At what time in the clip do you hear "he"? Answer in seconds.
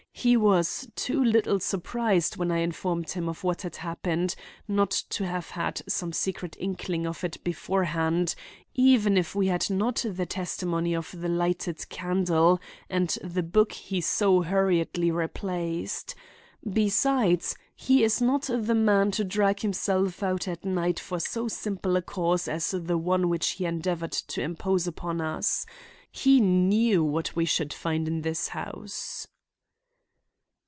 0.13-0.35, 13.71-13.99, 17.75-18.03, 23.51-23.65, 26.11-26.39